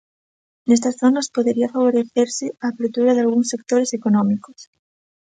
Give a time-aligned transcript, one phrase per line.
[0.67, 4.59] Nestas zonas podería favorecerse a apertura dalgúns sectores económicos.